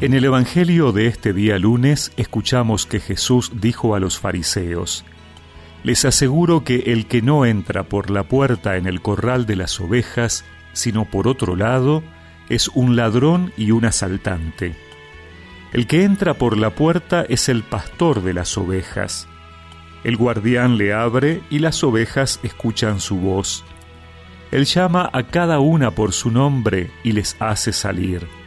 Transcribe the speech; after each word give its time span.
En 0.00 0.14
el 0.14 0.24
Evangelio 0.24 0.92
de 0.92 1.08
este 1.08 1.32
día 1.32 1.58
lunes 1.58 2.12
escuchamos 2.16 2.86
que 2.86 3.00
Jesús 3.00 3.50
dijo 3.54 3.96
a 3.96 4.00
los 4.00 4.20
fariseos, 4.20 5.04
Les 5.82 6.04
aseguro 6.04 6.62
que 6.62 6.92
el 6.92 7.06
que 7.06 7.20
no 7.20 7.44
entra 7.44 7.82
por 7.82 8.08
la 8.08 8.22
puerta 8.22 8.76
en 8.76 8.86
el 8.86 9.02
corral 9.02 9.44
de 9.44 9.56
las 9.56 9.80
ovejas, 9.80 10.44
sino 10.72 11.04
por 11.04 11.26
otro 11.26 11.56
lado, 11.56 12.04
es 12.48 12.68
un 12.68 12.94
ladrón 12.94 13.52
y 13.56 13.72
un 13.72 13.86
asaltante. 13.86 14.76
El 15.72 15.88
que 15.88 16.04
entra 16.04 16.34
por 16.34 16.56
la 16.56 16.70
puerta 16.70 17.26
es 17.28 17.48
el 17.48 17.64
pastor 17.64 18.22
de 18.22 18.34
las 18.34 18.56
ovejas. 18.56 19.26
El 20.04 20.16
guardián 20.16 20.78
le 20.78 20.92
abre 20.92 21.42
y 21.50 21.58
las 21.58 21.82
ovejas 21.82 22.38
escuchan 22.44 23.00
su 23.00 23.16
voz. 23.16 23.64
Él 24.52 24.64
llama 24.64 25.10
a 25.12 25.24
cada 25.24 25.58
una 25.58 25.90
por 25.90 26.12
su 26.12 26.30
nombre 26.30 26.92
y 27.02 27.12
les 27.12 27.34
hace 27.40 27.72
salir. 27.72 28.37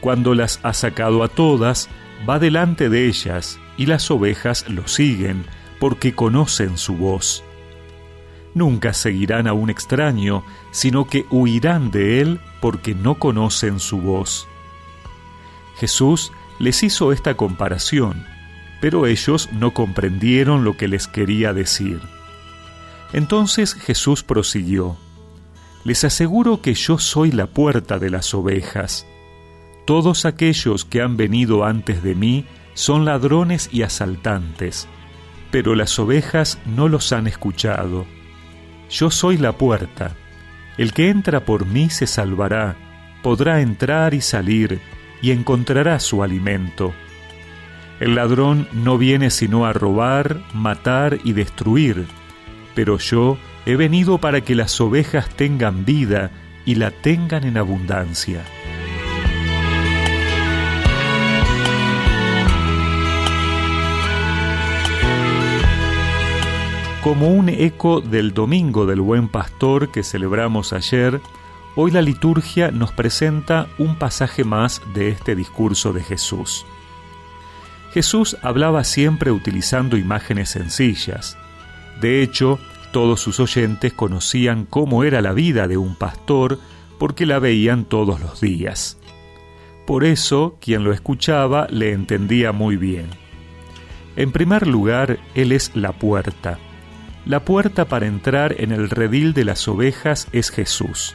Cuando 0.00 0.34
las 0.34 0.60
ha 0.62 0.72
sacado 0.72 1.22
a 1.22 1.28
todas, 1.28 1.88
va 2.28 2.38
delante 2.38 2.88
de 2.88 3.06
ellas, 3.06 3.58
y 3.76 3.86
las 3.86 4.10
ovejas 4.10 4.68
lo 4.68 4.88
siguen, 4.88 5.44
porque 5.78 6.14
conocen 6.14 6.78
su 6.78 6.96
voz. 6.96 7.42
Nunca 8.54 8.92
seguirán 8.92 9.46
a 9.46 9.52
un 9.52 9.70
extraño, 9.70 10.44
sino 10.72 11.06
que 11.06 11.24
huirán 11.30 11.90
de 11.90 12.20
él 12.20 12.40
porque 12.60 12.94
no 12.94 13.14
conocen 13.16 13.78
su 13.78 14.00
voz. 14.00 14.48
Jesús 15.78 16.32
les 16.58 16.82
hizo 16.82 17.12
esta 17.12 17.36
comparación, 17.36 18.26
pero 18.80 19.06
ellos 19.06 19.48
no 19.52 19.72
comprendieron 19.72 20.64
lo 20.64 20.76
que 20.76 20.88
les 20.88 21.06
quería 21.06 21.52
decir. 21.52 22.00
Entonces 23.12 23.74
Jesús 23.74 24.22
prosiguió, 24.22 24.96
Les 25.84 26.04
aseguro 26.04 26.60
que 26.60 26.74
yo 26.74 26.98
soy 26.98 27.32
la 27.32 27.46
puerta 27.46 27.98
de 27.98 28.10
las 28.10 28.34
ovejas. 28.34 29.06
Todos 29.90 30.24
aquellos 30.24 30.84
que 30.84 31.02
han 31.02 31.16
venido 31.16 31.64
antes 31.64 32.04
de 32.04 32.14
mí 32.14 32.44
son 32.74 33.04
ladrones 33.04 33.68
y 33.72 33.82
asaltantes, 33.82 34.86
pero 35.50 35.74
las 35.74 35.98
ovejas 35.98 36.60
no 36.64 36.86
los 36.86 37.12
han 37.12 37.26
escuchado. 37.26 38.06
Yo 38.88 39.10
soy 39.10 39.36
la 39.36 39.50
puerta. 39.50 40.14
El 40.78 40.92
que 40.92 41.08
entra 41.08 41.44
por 41.44 41.66
mí 41.66 41.90
se 41.90 42.06
salvará, 42.06 42.76
podrá 43.20 43.62
entrar 43.62 44.14
y 44.14 44.20
salir, 44.20 44.78
y 45.22 45.32
encontrará 45.32 45.98
su 45.98 46.22
alimento. 46.22 46.94
El 47.98 48.14
ladrón 48.14 48.68
no 48.72 48.96
viene 48.96 49.28
sino 49.30 49.66
a 49.66 49.72
robar, 49.72 50.40
matar 50.54 51.18
y 51.24 51.32
destruir, 51.32 52.06
pero 52.76 52.96
yo 52.98 53.38
he 53.66 53.74
venido 53.74 54.18
para 54.18 54.42
que 54.42 54.54
las 54.54 54.80
ovejas 54.80 55.28
tengan 55.30 55.84
vida 55.84 56.30
y 56.64 56.76
la 56.76 56.92
tengan 56.92 57.42
en 57.42 57.56
abundancia. 57.56 58.44
Como 67.02 67.28
un 67.28 67.48
eco 67.48 68.02
del 68.02 68.34
Domingo 68.34 68.84
del 68.84 69.00
Buen 69.00 69.28
Pastor 69.28 69.90
que 69.90 70.02
celebramos 70.02 70.74
ayer, 70.74 71.22
hoy 71.74 71.92
la 71.92 72.02
liturgia 72.02 72.70
nos 72.72 72.92
presenta 72.92 73.68
un 73.78 73.96
pasaje 73.96 74.44
más 74.44 74.82
de 74.92 75.08
este 75.08 75.34
discurso 75.34 75.94
de 75.94 76.02
Jesús. 76.02 76.66
Jesús 77.94 78.36
hablaba 78.42 78.84
siempre 78.84 79.30
utilizando 79.30 79.96
imágenes 79.96 80.50
sencillas. 80.50 81.38
De 82.02 82.22
hecho, 82.22 82.58
todos 82.92 83.18
sus 83.18 83.40
oyentes 83.40 83.94
conocían 83.94 84.66
cómo 84.66 85.02
era 85.02 85.22
la 85.22 85.32
vida 85.32 85.68
de 85.68 85.78
un 85.78 85.94
pastor 85.94 86.58
porque 86.98 87.24
la 87.24 87.38
veían 87.38 87.86
todos 87.86 88.20
los 88.20 88.42
días. 88.42 88.98
Por 89.86 90.04
eso, 90.04 90.58
quien 90.60 90.84
lo 90.84 90.92
escuchaba 90.92 91.66
le 91.70 91.92
entendía 91.92 92.52
muy 92.52 92.76
bien. 92.76 93.06
En 94.16 94.32
primer 94.32 94.66
lugar, 94.66 95.18
Él 95.34 95.52
es 95.52 95.74
la 95.74 95.92
puerta 95.92 96.58
la 97.26 97.44
puerta 97.44 97.84
para 97.84 98.06
entrar 98.06 98.56
en 98.58 98.72
el 98.72 98.88
redil 98.90 99.34
de 99.34 99.44
las 99.44 99.68
ovejas 99.68 100.28
es 100.32 100.50
Jesús. 100.50 101.14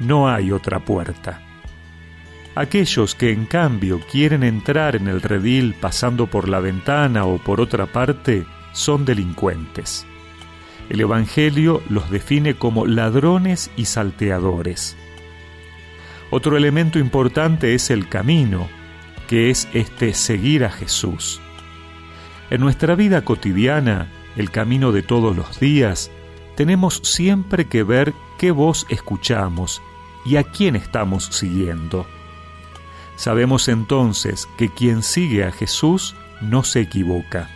No 0.00 0.28
hay 0.28 0.50
otra 0.50 0.80
puerta. 0.80 1.42
Aquellos 2.54 3.14
que 3.14 3.32
en 3.32 3.44
cambio 3.44 4.00
quieren 4.10 4.42
entrar 4.42 4.96
en 4.96 5.08
el 5.08 5.20
redil 5.20 5.74
pasando 5.78 6.26
por 6.26 6.48
la 6.48 6.60
ventana 6.60 7.26
o 7.26 7.36
por 7.38 7.60
otra 7.60 7.86
parte 7.86 8.46
son 8.72 9.04
delincuentes. 9.04 10.06
El 10.88 11.00
Evangelio 11.00 11.82
los 11.90 12.10
define 12.10 12.54
como 12.54 12.86
ladrones 12.86 13.70
y 13.76 13.84
salteadores. 13.84 14.96
Otro 16.30 16.56
elemento 16.56 16.98
importante 16.98 17.74
es 17.74 17.90
el 17.90 18.08
camino, 18.08 18.68
que 19.28 19.50
es 19.50 19.68
este 19.74 20.14
seguir 20.14 20.64
a 20.64 20.70
Jesús. 20.70 21.40
En 22.48 22.60
nuestra 22.60 22.94
vida 22.94 23.22
cotidiana 23.22 24.08
el 24.36 24.50
camino 24.50 24.92
de 24.92 25.02
todos 25.02 25.34
los 25.36 25.58
días, 25.58 26.10
tenemos 26.56 27.00
siempre 27.02 27.66
que 27.66 27.82
ver 27.82 28.14
qué 28.38 28.50
voz 28.50 28.86
escuchamos 28.88 29.82
y 30.24 30.36
a 30.36 30.44
quién 30.44 30.76
estamos 30.76 31.24
siguiendo. 31.26 32.06
Sabemos 33.16 33.68
entonces 33.68 34.46
que 34.58 34.72
quien 34.72 35.02
sigue 35.02 35.44
a 35.44 35.52
Jesús 35.52 36.14
no 36.40 36.64
se 36.64 36.80
equivoca. 36.80 37.48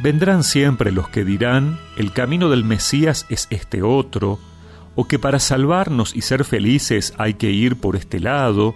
Vendrán 0.00 0.44
siempre 0.44 0.92
los 0.92 1.08
que 1.08 1.24
dirán, 1.24 1.78
el 1.96 2.12
camino 2.12 2.48
del 2.48 2.64
Mesías 2.64 3.26
es 3.28 3.46
este 3.50 3.82
otro, 3.82 4.38
o 4.96 5.06
que 5.06 5.18
para 5.18 5.40
salvarnos 5.40 6.14
y 6.14 6.22
ser 6.22 6.44
felices 6.44 7.14
hay 7.18 7.34
que 7.34 7.50
ir 7.50 7.76
por 7.76 7.96
este 7.96 8.20
lado, 8.20 8.74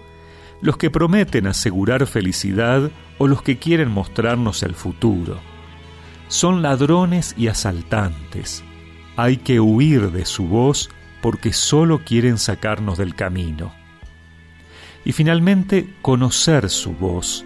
los 0.61 0.77
que 0.77 0.91
prometen 0.91 1.47
asegurar 1.47 2.07
felicidad 2.07 2.91
o 3.19 3.29
los 3.29 3.43
que 3.43 3.59
quieren 3.59 3.91
mostrarnos 3.91 4.65
el 4.65 4.75
futuro 4.75 5.41
son 6.29 6.63
ladrones 6.63 7.35
y 7.37 7.49
asaltantes. 7.49 8.63
Hay 9.17 9.39
que 9.39 9.61
huir 9.61 10.13
de 10.13 10.25
su 10.25 10.47
voz 10.47 10.91
porque 11.21 11.53
solo 11.53 12.05
quieren 12.05 12.39
sacarnos 12.39 12.99
del 12.99 13.15
camino. 13.15 13.73
Y 15.05 15.13
finalmente, 15.13 15.95
conocer 16.03 16.71
su 16.71 16.93
voz. 16.93 17.45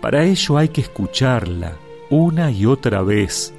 Para 0.00 0.24
ello 0.24 0.58
hay 0.58 0.68
que 0.68 0.80
escucharla 0.80 1.76
una 2.10 2.50
y 2.50 2.66
otra 2.66 3.02
vez. 3.02 3.52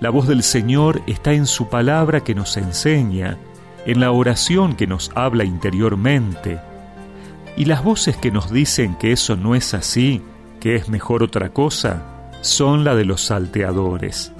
La 0.00 0.10
voz 0.10 0.28
del 0.28 0.42
Señor 0.42 1.02
está 1.06 1.32
en 1.32 1.46
su 1.46 1.68
palabra 1.68 2.20
que 2.22 2.34
nos 2.34 2.56
enseña, 2.56 3.38
en 3.86 4.00
la 4.00 4.12
oración 4.12 4.76
que 4.76 4.86
nos 4.86 5.10
habla 5.14 5.44
interiormente. 5.44 6.60
Y 7.56 7.64
las 7.64 7.82
voces 7.82 8.16
que 8.16 8.30
nos 8.30 8.50
dicen 8.50 8.94
que 8.96 9.12
eso 9.12 9.36
no 9.36 9.54
es 9.54 9.74
así, 9.74 10.22
que 10.60 10.76
es 10.76 10.88
mejor 10.88 11.22
otra 11.22 11.50
cosa, 11.50 12.09
son 12.40 12.84
la 12.84 12.94
de 12.94 13.04
los 13.04 13.22
salteadores. 13.22 14.32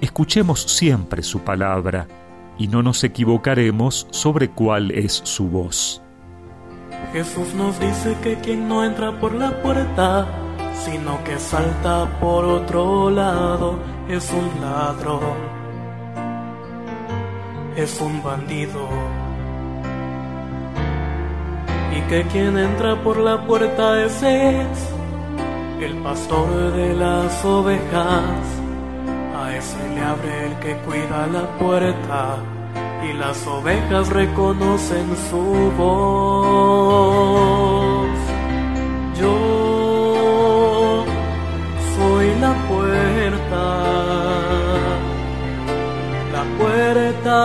Escuchemos 0.00 0.62
siempre 0.62 1.22
su 1.22 1.40
palabra 1.40 2.06
y 2.58 2.68
no 2.68 2.82
nos 2.82 3.02
equivocaremos 3.04 4.06
sobre 4.10 4.50
cuál 4.50 4.90
es 4.90 5.20
su 5.24 5.48
voz. 5.48 6.02
Jesús 7.12 7.54
nos 7.54 7.78
dice 7.80 8.16
que 8.22 8.36
quien 8.36 8.68
no 8.68 8.84
entra 8.84 9.18
por 9.20 9.34
la 9.34 9.62
puerta, 9.62 10.26
sino 10.84 11.22
que 11.24 11.38
salta 11.38 12.08
por 12.20 12.44
otro 12.44 13.10
lado, 13.10 13.78
es 14.08 14.30
un 14.32 14.60
ladrón, 14.60 15.20
es 17.76 18.00
un 18.00 18.22
bandido. 18.22 18.88
Y 21.96 22.00
que 22.08 22.22
quien 22.24 22.58
entra 22.58 23.02
por 23.02 23.16
la 23.18 23.46
puerta 23.46 24.04
ese 24.04 24.60
es 24.60 24.95
el 25.84 25.96
pastor 25.98 26.72
de 26.72 26.94
las 26.94 27.44
ovejas, 27.44 28.40
a 29.38 29.54
ese 29.54 29.76
le 29.94 30.00
abre 30.00 30.46
el 30.46 30.54
que 30.60 30.74
cuida 30.86 31.26
la 31.26 31.46
puerta 31.58 32.38
y 33.04 33.12
las 33.12 33.46
ovejas 33.46 34.08
reconocen 34.08 35.14
su 35.30 35.72
voz. 35.76 36.96
Yo 39.20 41.04
soy 41.96 42.34
la 42.40 42.54
puerta, 42.68 43.64
la 46.32 46.44
puerta 46.58 47.38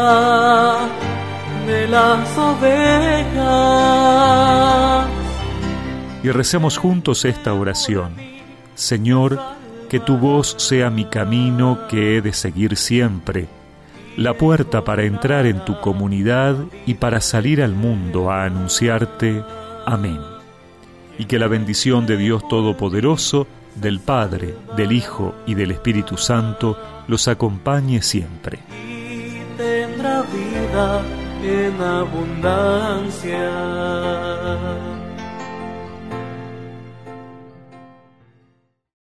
de 1.68 1.88
las 1.88 2.38
ovejas 2.38 3.92
y 6.24 6.30
recemos 6.30 6.78
juntos 6.78 7.26
esta 7.26 7.54
oración. 7.54 8.14
Señor, 8.76 9.40
que 9.90 10.00
tu 10.00 10.18
voz 10.18 10.56
sea 10.58 10.90
mi 10.90 11.06
camino 11.06 11.80
que 11.90 12.16
he 12.16 12.22
de 12.22 12.34
seguir 12.34 12.78
siempre, 12.78 13.48
la 14.18 14.34
puerta 14.36 14.84
para 14.84 15.04
entrar 15.04 15.46
en 15.46 15.64
tu 15.66 15.80
comunidad 15.82 16.56
y 16.86 16.94
para 16.96 17.22
salir 17.22 17.62
al 17.62 17.74
mundo 17.74 18.32
a 18.32 18.46
anunciarte. 18.46 19.44
Amén. 19.86 20.20
Y 21.18 21.26
que 21.26 21.40
la 21.40 21.48
bendición 21.48 22.06
de 22.06 22.18
Dios 22.18 22.48
Todopoderoso, 22.48 23.48
del 23.76 24.00
Padre, 24.00 24.56
del 24.76 24.92
Hijo 24.92 25.36
y 25.46 25.56
del 25.56 25.72
Espíritu 25.72 26.18
Santo 26.18 26.78
los 27.08 27.28
acompañe 27.28 28.02
siempre. 28.02 28.60
Y 28.86 29.42
tendrá 29.58 30.24
vida 30.24 31.02
en 31.44 31.82
abundancia. 31.82 33.50